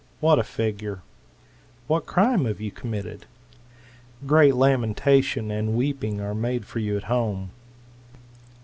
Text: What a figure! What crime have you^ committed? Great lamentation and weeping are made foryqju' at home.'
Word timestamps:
What 0.19 0.39
a 0.39 0.43
figure! 0.43 1.03
What 1.85 2.07
crime 2.07 2.45
have 2.45 2.57
you^ 2.57 2.73
committed? 2.73 3.27
Great 4.25 4.55
lamentation 4.55 5.51
and 5.51 5.75
weeping 5.75 6.19
are 6.19 6.33
made 6.33 6.63
foryqju' 6.63 6.97
at 6.97 7.03
home.' 7.03 7.51